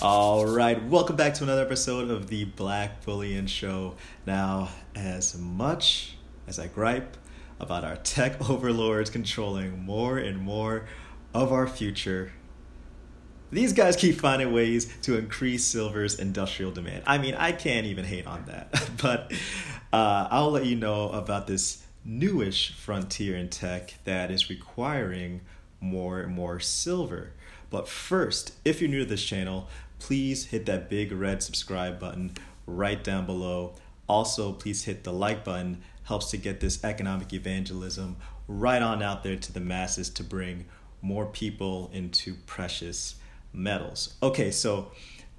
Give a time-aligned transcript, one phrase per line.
[0.00, 3.94] All right, welcome back to another episode of the Black Bullion Show.
[4.26, 6.16] Now, as much
[6.46, 7.16] as I gripe
[7.60, 10.86] about our tech overlords controlling more and more
[11.32, 12.32] of our future,
[13.52, 17.04] these guys keep finding ways to increase silver's industrial demand.
[17.06, 19.30] I mean, I can't even hate on that, but
[19.92, 25.42] uh, I'll let you know about this newish frontier in tech that is requiring
[25.82, 27.32] more and more silver.
[27.68, 29.68] But first, if you're new to this channel,
[29.98, 32.32] please hit that big red subscribe button
[32.66, 33.74] right down below.
[34.08, 38.16] Also, please hit the like button, helps to get this economic evangelism
[38.48, 40.66] right on out there to the masses to bring
[41.00, 43.16] more people into precious
[43.52, 44.14] metals.
[44.22, 44.92] Okay, so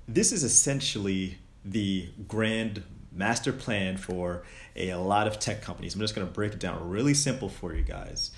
[0.07, 4.43] this is essentially the grand master plan for
[4.75, 5.95] a lot of tech companies.
[5.95, 8.31] I'm just going to break it down really simple for you guys.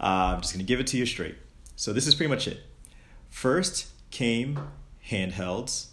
[0.00, 1.36] Uh, I'm just going to give it to you straight.
[1.76, 2.60] So, this is pretty much it.
[3.28, 4.58] First came
[5.06, 5.88] handhelds,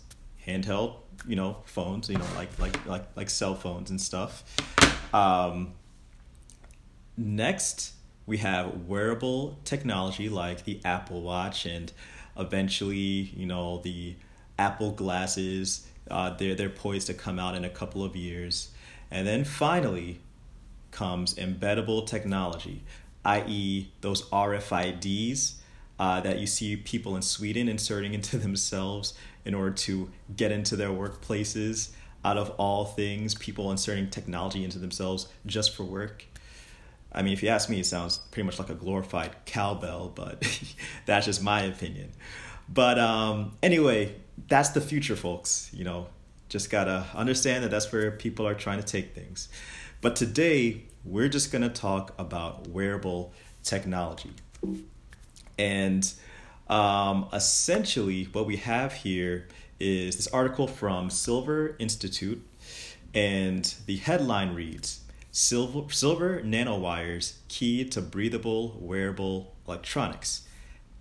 [0.48, 0.96] handheld,
[1.28, 4.44] you know, phones, you know, like like like like cell phones and stuff.
[5.14, 5.74] Um,
[7.18, 7.94] next,
[8.26, 11.92] we have wearable technology like the Apple Watch and
[12.38, 14.16] eventually, you know, the
[14.58, 15.88] Apple glasses.
[16.10, 18.72] Uh, they're they're poised to come out in a couple of years,
[19.12, 20.20] and then finally
[20.92, 22.84] comes embeddable technology,
[23.26, 25.56] i.e., those RFIDs
[26.00, 29.14] uh, that you see people in Sweden inserting into themselves
[29.46, 31.92] in order to get into their workplaces.
[32.26, 36.26] Out of all things, people inserting technology into themselves just for work.
[37.12, 40.42] I mean, if you ask me, it sounds pretty much like a glorified cowbell, but
[41.06, 42.12] that's just my opinion.
[42.70, 44.16] But um, anyway,
[44.48, 45.70] that's the future, folks.
[45.74, 46.08] You know,
[46.50, 49.50] just gotta understand that that's where people are trying to take things.
[50.02, 54.32] But today, we're just gonna talk about wearable technology.
[55.58, 56.12] And
[56.68, 59.48] um, essentially, what we have here
[59.80, 62.46] is this article from Silver Institute,
[63.14, 65.02] and the headline reads
[65.32, 70.48] Silver, silver nanowires key to breathable wearable electronics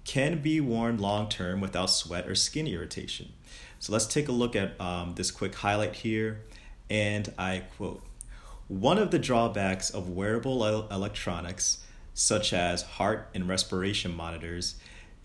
[0.05, 3.33] can be worn long term without sweat or skin irritation.
[3.79, 6.43] So let's take a look at um, this quick highlight here.
[6.91, 8.03] And I quote
[8.69, 11.85] One of the drawbacks of wearable electronics
[12.15, 14.77] such as heart and respiration monitors,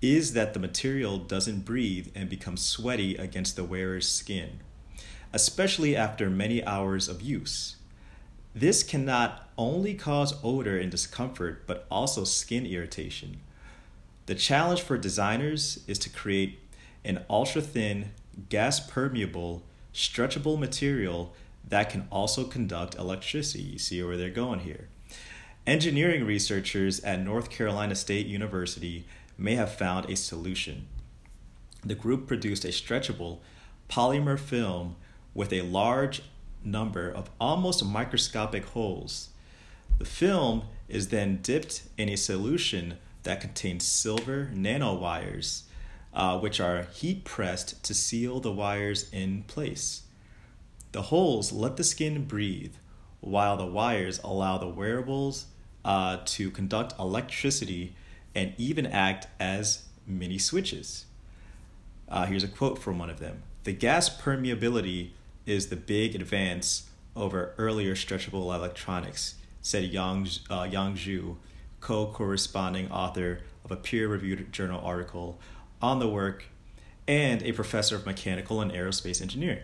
[0.02, 4.60] is that the material doesn't breathe and becomes sweaty against the wearer's skin,
[5.34, 7.78] especially after many hours of use.
[8.54, 13.42] This can not only cause odor and discomfort, but also skin irritation.
[14.28, 16.60] The challenge for designers is to create
[17.04, 18.12] an ultra thin,
[18.50, 21.34] gas permeable, stretchable material
[21.68, 23.64] that can also conduct electricity.
[23.64, 24.90] You see where they're going here.
[25.68, 29.04] Engineering researchers at North Carolina State University
[29.38, 30.88] may have found a solution.
[31.84, 33.40] The group produced a stretchable
[33.90, 34.96] polymer film
[35.34, 36.22] with a large
[36.64, 39.32] number of almost microscopic holes.
[40.00, 45.64] The film is then dipped in a solution that contains silver nanowires,
[46.14, 50.04] uh, which are heat pressed to seal the wires in place.
[50.94, 52.76] The holes let the skin breathe,
[53.20, 55.48] while the wires allow the wearables
[55.88, 57.96] uh, to conduct electricity
[58.36, 61.06] and even act as mini switches.
[62.10, 65.12] Uh, here's a quote from one of them The gas permeability
[65.46, 71.36] is the big advance over earlier stretchable electronics, said Yang, uh, Yang Zhu,
[71.80, 75.40] co corresponding author of a peer reviewed journal article
[75.82, 76.46] on the work
[77.08, 79.64] and a professor of mechanical and aerospace engineering.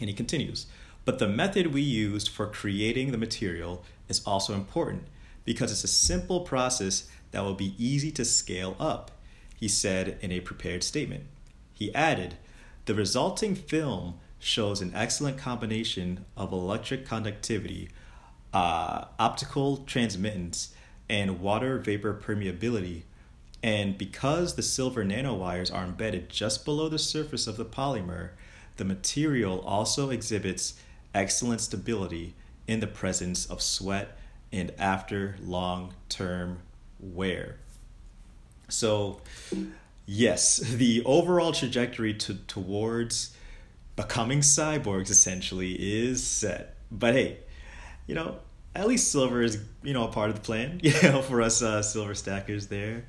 [0.00, 0.66] And he continues,
[1.04, 5.04] but the method we used for creating the material is also important
[5.48, 9.10] because it's a simple process that will be easy to scale up,
[9.56, 11.24] he said in a prepared statement.
[11.72, 12.34] He added,
[12.84, 17.88] The resulting film shows an excellent combination of electric conductivity,
[18.52, 20.74] uh, optical transmittance,
[21.08, 23.04] and water vapor permeability.
[23.62, 28.32] And because the silver nanowires are embedded just below the surface of the polymer,
[28.76, 30.74] the material also exhibits
[31.14, 32.34] excellent stability
[32.66, 34.14] in the presence of sweat
[34.52, 36.60] and after long term
[37.00, 37.56] wear.
[38.68, 39.20] So,
[40.06, 43.36] yes, the overall trajectory to, towards
[43.96, 46.76] becoming cyborgs essentially is set.
[46.90, 47.38] But hey,
[48.06, 48.38] you know,
[48.74, 51.62] at least silver is you know a part of the plan you know for us
[51.62, 53.04] uh, silver stackers there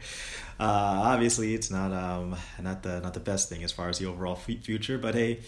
[0.60, 4.06] uh, obviously it's not um not the not the best thing as far as the
[4.06, 5.40] overall future but hey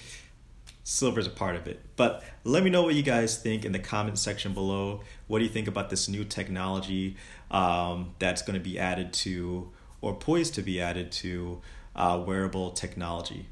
[0.83, 1.79] silver is a part of it.
[1.95, 5.01] But let me know what you guys think in the comment section below.
[5.27, 7.15] What do you think about this new technology
[7.51, 11.61] um, that's going to be added to or poised to be added to
[11.95, 13.47] uh, wearable technology.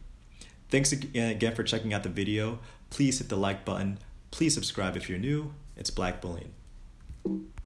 [0.70, 2.60] Thanks again for checking out the video.
[2.90, 4.00] Please hit the like button.
[4.31, 5.54] Please subscribe if you're new.
[5.76, 6.54] It's Black Bullion.